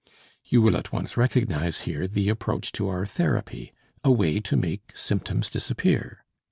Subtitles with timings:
[0.43, 3.71] You will at once recognize here the approach to our therapy,
[4.03, 6.25] a way to make symptoms disappear.